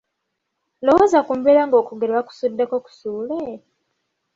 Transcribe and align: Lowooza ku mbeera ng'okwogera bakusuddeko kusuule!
Lowooza 0.85 1.19
ku 1.27 1.31
mbeera 1.39 1.61
ng'okwogera 1.67 2.17
bakusuddeko 2.19 2.75
kusuule! 2.85 3.39